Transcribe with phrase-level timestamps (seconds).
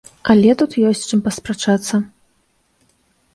[0.33, 2.01] Але тут ёсць з чым паспрачацца.